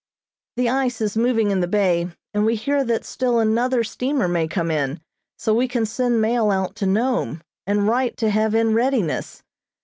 [0.55, 4.47] The ice is moving in the bay, and we hear that still another steamer may
[4.47, 4.99] come in,
[5.37, 9.43] so we can send mail out to Nome, and write to have in readiness.